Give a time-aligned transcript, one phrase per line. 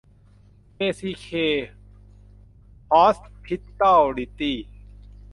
[0.75, 1.27] เจซีเค
[2.91, 4.57] ฮอสพิทอลลิตี้